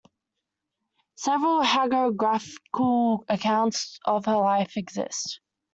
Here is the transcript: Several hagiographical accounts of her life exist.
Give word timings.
Several 1.13 1.61
hagiographical 1.61 3.19
accounts 3.29 3.99
of 4.03 4.25
her 4.25 4.37
life 4.37 4.75
exist. 4.75 5.41